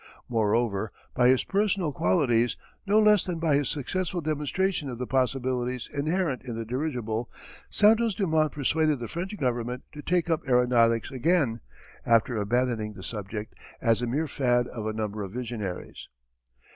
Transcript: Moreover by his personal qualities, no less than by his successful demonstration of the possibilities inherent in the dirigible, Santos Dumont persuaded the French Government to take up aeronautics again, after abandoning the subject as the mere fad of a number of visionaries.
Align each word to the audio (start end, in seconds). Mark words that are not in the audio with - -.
Moreover 0.27 0.91
by 1.13 1.27
his 1.27 1.43
personal 1.43 1.93
qualities, 1.93 2.57
no 2.87 2.97
less 2.97 3.23
than 3.23 3.37
by 3.37 3.53
his 3.53 3.69
successful 3.69 4.19
demonstration 4.19 4.89
of 4.89 4.97
the 4.97 5.05
possibilities 5.05 5.87
inherent 5.93 6.41
in 6.43 6.55
the 6.57 6.65
dirigible, 6.65 7.29
Santos 7.69 8.15
Dumont 8.15 8.51
persuaded 8.51 8.97
the 8.99 9.07
French 9.07 9.37
Government 9.37 9.83
to 9.91 10.01
take 10.01 10.27
up 10.27 10.41
aeronautics 10.49 11.11
again, 11.11 11.59
after 12.03 12.35
abandoning 12.37 12.93
the 12.93 13.03
subject 13.03 13.53
as 13.79 13.99
the 13.99 14.07
mere 14.07 14.25
fad 14.27 14.65
of 14.69 14.87
a 14.87 14.93
number 14.93 15.21
of 15.21 15.33
visionaries. 15.33 16.09